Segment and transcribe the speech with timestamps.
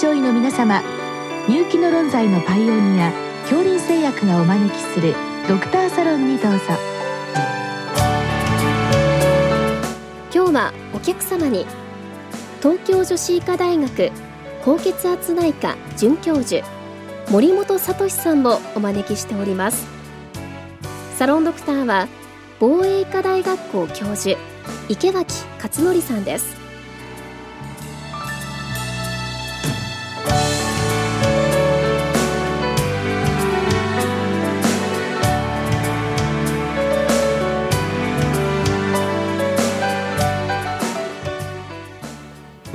[0.00, 0.80] 症医の皆様
[1.48, 3.10] 入気の論剤のパイオニア
[3.42, 5.12] 恐林製薬がお招きする
[5.48, 6.58] ドクターサロンにどうぞ。
[10.32, 11.66] 今日はお客様に
[12.62, 14.12] 東京女子医科大学
[14.64, 16.64] 高血圧内科准教授
[17.32, 19.84] 森本聡さんをお招きしております。
[21.16, 22.06] サロンドクターは
[22.60, 24.38] 防衛医科大学校教授
[24.88, 26.57] 池脇勝則さんです。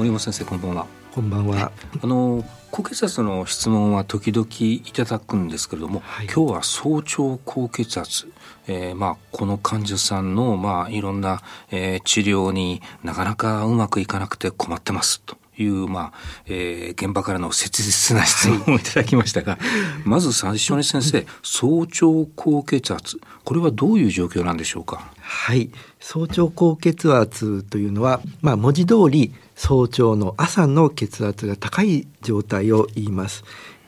[0.03, 0.85] 森本先生こんばんは。
[1.13, 1.71] こんばんは。
[2.01, 8.27] あの高血圧の質問は時々いただくんですけれども、はい、今日は早朝高血圧。
[8.67, 15.21] えー、まあこの患者さんのまあいろんな、えー、治療になかなかうまくいかなくて困ってます。
[15.21, 16.13] という、まあ、
[16.47, 19.57] えー、現場からの切実な質問をいただきましたが、
[20.03, 25.13] まず最初に先生、早朝高血圧、これはどういう状況なんでしょうか？
[25.21, 25.69] はい。
[25.99, 33.43] 早朝高血圧というのは、まあ、文字通り早朝の朝の血圧が高い状態を言います。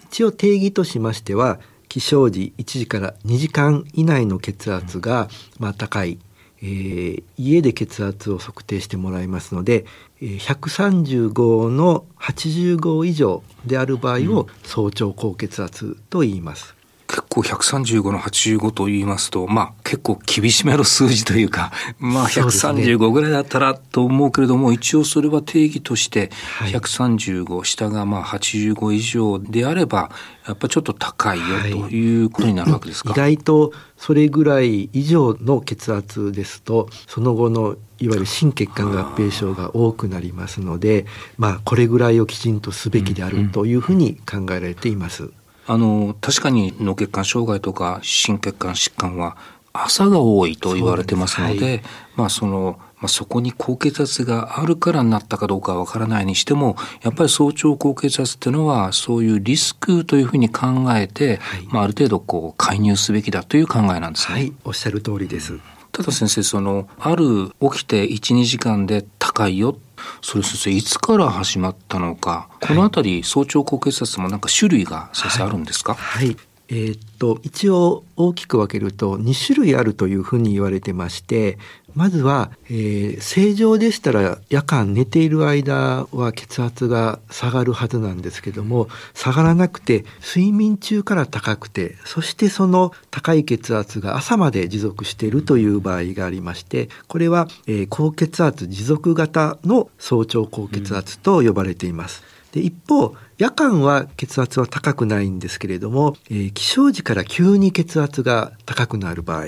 [0.06, 1.60] 一応定義としましては、
[1.96, 6.20] 起床時1時から2時間以内の血圧が、まあ、高い、
[6.62, 9.86] えー、家で血圧を測定してもらいますので
[10.20, 16.75] 135の85以上である場合を早朝高血圧と言います。
[17.16, 30.12] 結構135の85と言いますと、まあ結構厳しめの数字というか、 まあ135ぐらいだったらと思うけれども、ね、一応それは定義として135、はい、下がまあ85以上であれば、
[30.46, 41.06] やっぱちょっと高いよということになるわけですか、はい、意外とそれぐらい以上の血圧ですと、その後のいわゆる心血管合併症が多くなりますので、
[41.38, 45.24] まあこれぐらいをきちんとすべきであるというふうに考えられています。
[45.24, 45.36] うんうん
[45.68, 49.38] あの、確かに脳血管障害とか心血管疾患は
[49.74, 51.82] 朝が多いと言われてますので、ではい、
[52.16, 64.34] まあその、まあ、そこに高血圧があるからなったかどうかはわからないにしても、やっぱり早朝高血圧っていうのは、そういうリスクというふうに考えて、はい、まあ、ある程度こう介入すべきだという考えなんですね。
[64.34, 65.60] はい、おっしゃる通りです。
[65.92, 69.78] ただ先生、その、ある起きて1、2時間で高いよ。
[70.22, 76.38] それ先生、いつから始まったのか、このあたり、早朝高血圧もなんか種類が先生あるんですか、はい、はい。
[76.68, 81.58] えー、っと一応大きく分けると2種類あるというふうに言われてまして
[81.96, 102.24] まずは、えー、正常でしたら夜間寝ている間は血圧が下がるはずなんですけども下がらなくて睡眠中から高くてそしてその高い血圧が朝まで持続しているという場合がありましてこれは、えー、高血圧持続型の早朝高血圧と呼ばれています。
[102.52, 109.48] で一方夜間は血圧は高くないんですけれども、えー、起床時から急に血圧が高くなる場合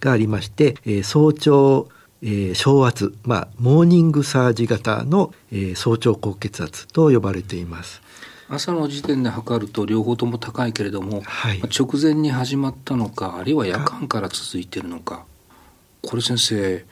[0.00, 1.88] がありまして、うん、えー、早朝
[2.24, 8.00] えー、昇圧、まあ、モーニングサージ型の、えー、早朝高血圧と呼ばれています。
[8.48, 15.24] 朝の時点で測ると両方とも高いけれども、はい、直前に始まったのかあるいは夜間から続いているのか
[16.02, 16.84] これ先生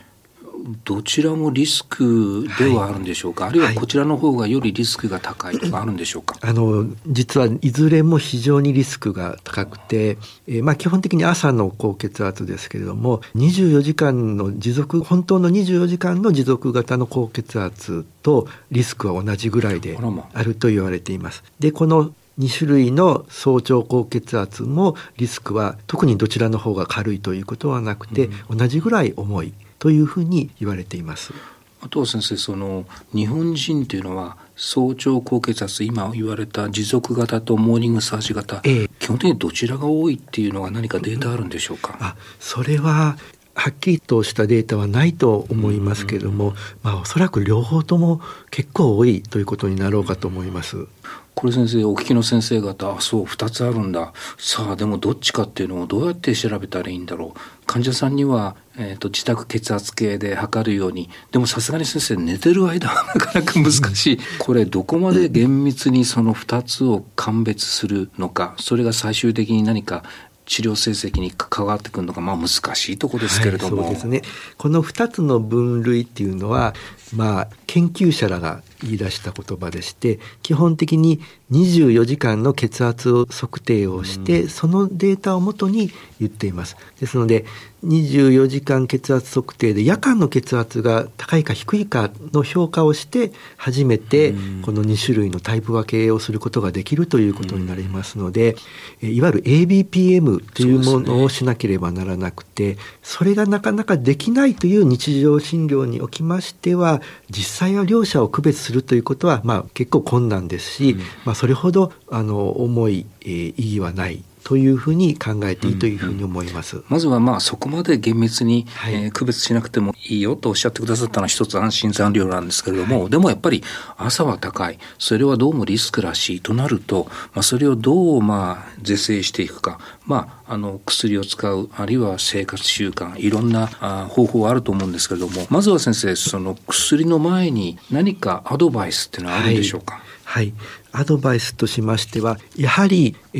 [0.85, 19.99] どちらもリスクではあるんでしょうか、はい、あるいはこちらの方がよりリスクが高いとかあるんでしょうか、あの実はいずれも非常にリスクが高くて、えー、まあ、基本的に朝の高血圧ですけれども24時間の持続本当の24時間の持続型の高血圧とリスクは同じぐらいで
[20.33, 21.43] あると言われています。
[21.59, 31.35] でこの2種類の早朝高血圧もリスクは特にどちらの方が軽いということはなくて、うん、同じぐらい重いというふうに言われています。
[31.83, 43.17] あとは先生その日本人というのは早朝高血圧今言われた持続型とモーニングサージ型、ええ、基本的にどちらが多いっていうのは何かデータあるんでしょうか、あそれは
[43.55, 48.21] はっきりとしたデータはないと思いますけれども、まあ、おそらく両方とも
[48.51, 50.87] 結構多いということになろうかと思います。
[51.35, 54.13] これ先生お聞きの先生方あそう2つあるんだ。
[54.39, 57.39] さあでもどっちかっていうのをどうやって調べたらいいんだろう？
[57.71, 64.19] 患者さんには、えーと、自宅血圧計で測るようにでもさすがに先生寝てる間はなかなか難しい。
[64.41, 70.03] これどこまで厳密にその2つを鑑別するのかそれが最終的に何か
[70.47, 74.23] 治療成績に関わってくるのがまあ難しいところですけれども、はい、そうですね。
[74.59, 76.75] この2つの分類っていうのは
[77.15, 81.21] まあ研究者らが言い出した言葉でして基本的に
[81.51, 86.77] 24時間の血圧を測定をして、うん、そのデータをもとに言っています。
[87.01, 87.45] ですので
[87.85, 94.33] 24時間血圧測定で夜間の血圧が高いか低いかの評価をして初めて
[94.63, 98.57] この2種類のタイプ分けをすることができるということになりますので、
[99.01, 107.01] いわゆる ABPM というものをしなければならなくてそれがなかなかできないという日常診療におきましては
[107.31, 116.77] 実際は両者を区別するということは、まあ、結構困難ですし、まあ、それほどあの重い、えー、意義はないというふうに考えていいというふうに思います。
[116.77, 123.65] うんうん、まずはまあそこまで厳密に、はい、えー、区別しなくてもいいよとおっしゃってくださったのは一つ安心残量なんですけれども、はい、でもやっぱり
[123.97, 140.55] 朝は高い、それはどうもリスクらしいとなると、まあ、それをどうまあ是正していくか、まあ、あの薬を使う、あるいは生活習慣、いろんなあ方法はあると思うんですけれども、まずは先生、その薬の前に何かアドバイスっていうのはあるんでしょうか、はいはい。
[140.93, 143.39] アドバイスとしましては、やはり、え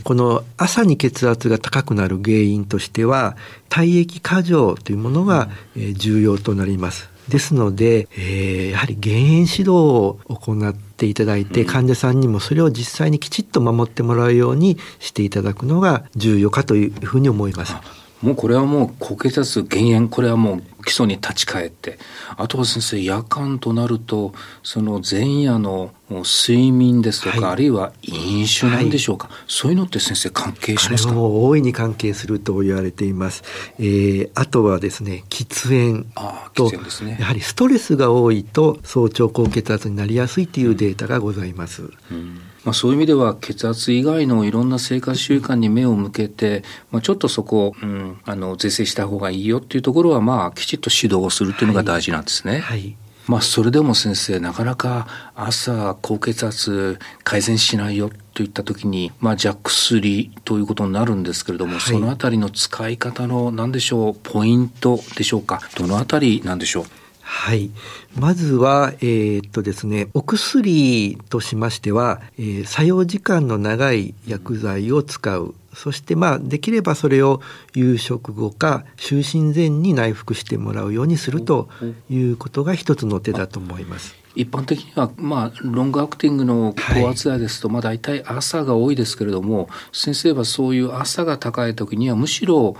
[0.00, 3.36] ー、この朝に血圧が高くなる原因としては、
[3.68, 7.08] 体液過剰というものが、えー、重要となります。
[7.28, 17.76] ですので、えー、やはり減塩指導を行っていただいて、患者さんにもそれを実際にきちっと守ってもらうようにしていただくのが重要かというふうに思います。
[18.22, 21.98] もうこれはもう高血圧減塩これはもう基礎に立ち返って
[22.36, 24.32] あとは先生夜間となると
[24.62, 31.12] その前夜の睡眠ですとか、はい、あるいは飲酒なんでしょうか、はい、そういうのって先生関係しますか？
[31.12, 33.42] もう大いに関係すると言われています、
[33.78, 36.06] えー、あとはですね喫煙
[36.54, 52.54] とですね、やはりストレスが多いと早朝高血圧になりやすいというデータがございます、うんまあ、そういう意味では血圧以外のいろんな生活習慣に目を向けて、まあ、ちょっとそこを、うん、あの是正した方がいいよっていうところは、まあ、きちっと指導をするっていうのが大事なんですね。
[52.54, 52.96] はい、はい
[53.28, 55.06] まあ、それでも先生なかなか
[55.36, 65.60] 朝高血圧改善しないよといった時に、まあ、じゃあ薬ということになるんですけれども、はい、そのあたりの使い方の何でしょうポイントでしょうか？
[65.76, 66.84] どのあたりなんでしょう？
[67.20, 67.70] はい。
[68.18, 75.54] まずは、えー、っとですね、お薬としましては、えー、作用時間の長い薬剤を使う。
[75.74, 77.40] そしてまあできればそれを
[77.74, 81.70] 夕食後か就寝前に内服してもらうようにすると
[82.10, 84.22] いうことが一つの手だと思います。
[84.34, 92.76] 一般的には、まあ、ロングアクティングの高圧剤ですと、はい、まあ、大体朝が多いですけれども先生はそういう朝が高い時にはむしろ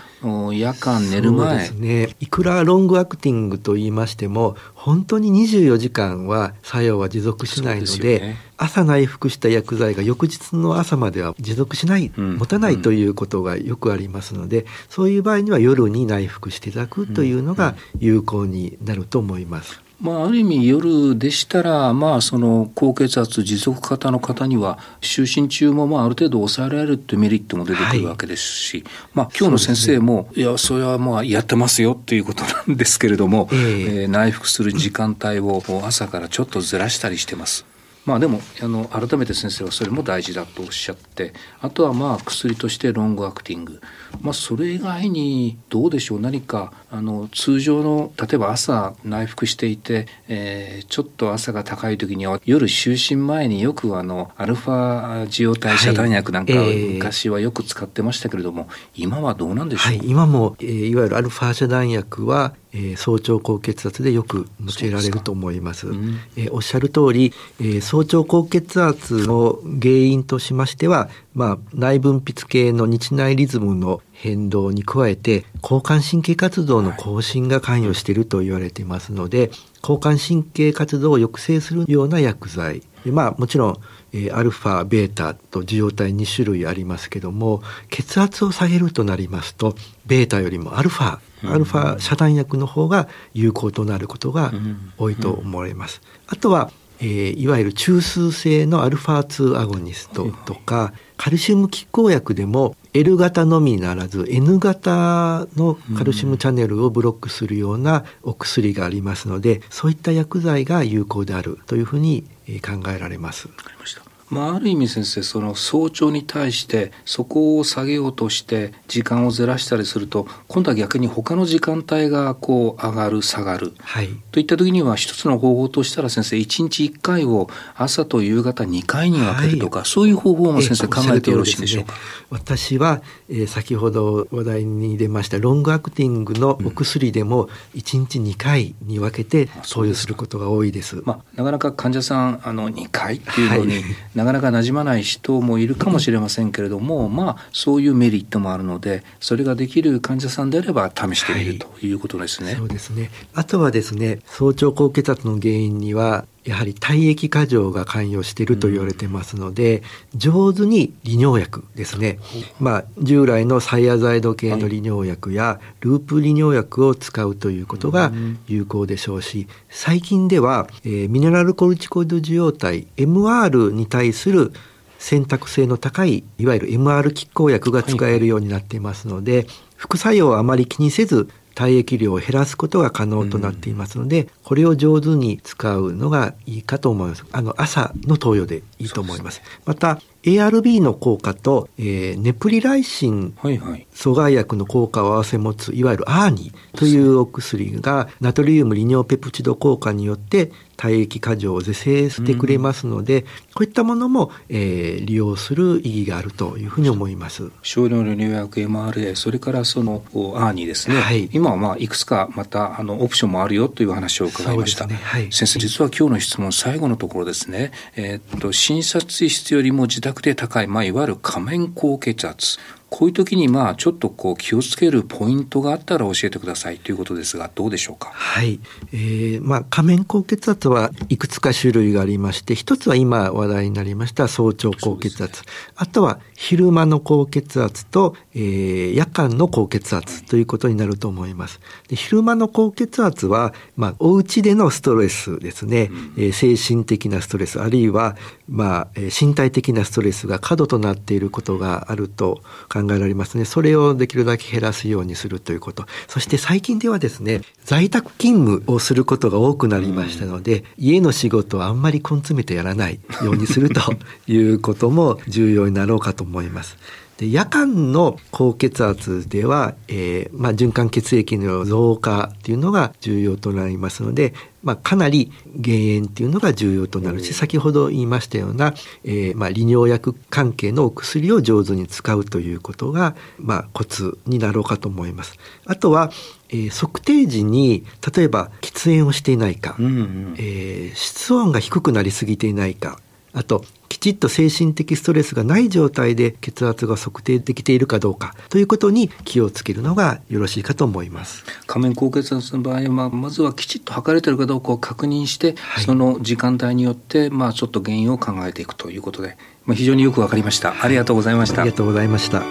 [0.52, 19.80] 夜間寝る前ねいくらロングアクティングと言いましても本当に24時間は作用は持続しないので、ね、朝内服した薬剤が翌日の朝までは持続しない、うん、持たないということがよくありますので、うん、そういう場合には夜に内服していただくというのが有効になると思います。
[20.02, 37.71] まあ、ある意味夜でしたら、まあ、その高血圧持続型の方には就寝中もまあある程度抑えられるというメリットも出てくるわけですし、はい、まあ、今日の先生も、ね、いやそれはまあやってますよっていうことなんですけれども、えー、えー、内服する時間帯を朝からちょっとずらしたりしてます。
[38.04, 43.80] まあでもあの改めて先生はそれも大事だとおっしゃってあとはまあ薬としてロングアクティング、
[44.20, 46.20] まあ、それ以外にどうでしょう。
[46.20, 65.80] 何かあの通常の例えば朝内服していて、えー、ちょっと朝が高い時には夜就寝前によくあのアルファ受容体遮断薬なんか昔はよく使ってましたけれども、はいえー、今はどうなんでしょう、はい、今も、えー、いわゆるアルファ遮断薬はえー、早朝高血圧でよく用いられると思います。
[65.80, 79.50] すうん、えー、おっしゃる通り、えー、早朝高血圧の原因としましては、まあ、内分泌系の日内リズムの変動に加えて交感神経活動の更新が関与していると言われていますので、
[79.82, 83.78] 交感神経活動を抑制するような薬剤まあもちろん、
[84.12, 89.74] えー、アルファベータと受容体2種類ありますけども血圧を下げるとなりますと
[90.06, 94.52] ベータよりもアルファアルファ遮断薬の方が有効となることが
[94.98, 96.00] 多いと思われます。
[96.26, 100.92] あとは、えー、いわゆる中枢性のアルファ2アゴニストとか、
[101.22, 112.24] カルシウム拮抗薬でも L 型のみならず N 型のカルシウムチャネルをブロックするようなお薬がありますのでそういった薬剤が有効であるというふうに
[112.60, 113.46] 考えられます。
[113.46, 131.98] わかりましたまあ、ある意味先生その早朝に対してそこを下げようとして時間をずらしたりすると今度は逆に他の時間帯がこう上がる下がる、はい、といった時には一つの方法としたら先生1日1回を朝と夕方2回に分けるとか、はい、そういう方法も先生考えてよろしいでしょうか、ね、
[132.30, 141.02] 私は、えー、先ほど話題に出ましたロングアクティングのお薬でも1日2回に分けて投与することが多いです。
[141.04, 152.54] まあ、なかなか患者さんあの2回っていうのに、はいなかなか馴染まない人もいるかもしれませんけれども、まあそういうメリットもあるのでそれができる患者さんであれば試してみる、ということですね。
[152.54, 153.10] そうですね。
[153.34, 159.82] あとはですね早朝高血圧の原因にはやはり体液過剰が関与していると言われてますので、
[160.14, 162.18] うん、上手に利尿薬ですね、
[162.58, 168.12] まあ、従来のサイアザイド系の利尿薬やループ利尿薬を使うということが
[168.48, 174.52] 有効でしょうし最近では、えー、ミネラルコルチコイド受容体 MR に対する
[174.98, 187.24] 選択性の高いいわゆる MR 拮抗薬が使えるようになっていますので、副作用をあまり気にせず体液量を減らすことが可能となっていますので、うん、これを上手に使うのがいいかと思います。
[187.32, 189.36] あの朝の投与でいいと思います。
[189.36, 200.52] すね、また ARB の効果と、えー、ネプリライシン阻害薬の効果を併せ持ついわゆるアーニというお薬がナトリウム利尿ペプチド効果によって
[200.82, 207.52] 体液過剰を是正してくれますので、うん、こういったものも、えー、利用する意義があるというふうに思います。
[207.62, 214.96] 少量の入薬 MRA それからそのアーニーですね、はい、今はまあいくつかまたあのオプションもあるよという話を伺いました、ね。
[214.96, 222.58] はい、先生実は今日の質問最後のところですね、えー、っと診察室よりも自宅で高い、まあ、いわゆる仮面高血圧。
[222.94, 228.10] こういう時にまあちょっとこう気をつけるポイントがあったら教えてくださいということですがどうでしょうか？
[228.12, 228.60] はい、
[228.92, 241.60] えー、まあ仮面高血圧はいくつか種類がありまして一つは今話題になりました早朝高血圧、ね、あとは昼間の高血圧と、えー、夜間の高血圧ということになると思います。
[241.88, 247.58] で昼間の高血圧はまあお家でのストレスですね、うん、えー、精神的なストレス。
[247.58, 248.16] あるいは
[248.50, 253.44] まあ身体的なストレスが過度となっていることがあると考考えられますね。
[253.44, 255.86] それをできるだけ減らすようにするということ。
[256.08, 263.80] そして最近ではですね、在宅勤務をすることが多くなりましたので、家の仕事はあんまり根詰めてやらないようにすると
[264.26, 266.76] いうことも重要になろうかと思います。
[267.18, 285.38] で夜間の高血圧では、えーまあ、循環血液の増加っていうのが重要となりますので、まあ、かなり減塩っていうのが重要となるし、先ほど言いましたような、えー、まあ、利尿薬関係のお薬を上手に使うということが、まあ、コツになろうかと思います。
[285.66, 286.10] あとは、
[286.52, 292.98] えー、測定時に例えば喫煙をしていないか、うんうん、えー、室温が低くなりすぎていないか
[293.32, 301.44] あときちっと精神的ストレスがない状態で血圧が測定できているかどうかということに気をつけるのがよろしいかと思います。
[301.66, 310.74] 仮面高血圧の場合はまずはきちっと測れてるかどうかを確認して、はい、その時間帯によってまあちょっと原因を考えていくということで、まあ、非常によくわかりました。
[310.82, 312.42] ありがとうございました、ありがとうございました。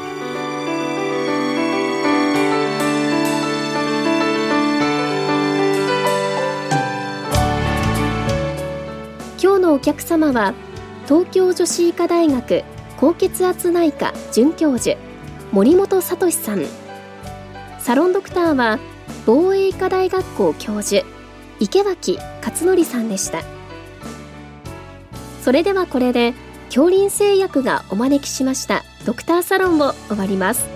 [9.42, 10.54] 今日のお客様は
[11.12, 12.63] 東京女子医科大学
[12.96, 14.98] 高血圧内科准教授
[15.51, 16.65] 森本聡さん。
[17.80, 18.80] サロンドクターは
[19.25, 21.06] 防衛医科大学校教授
[21.60, 23.44] 池脇勝則さんでした。
[25.44, 26.34] それではこれで
[26.68, 30.71] 恐林製薬がお招きしましたドクターサロンを終わります。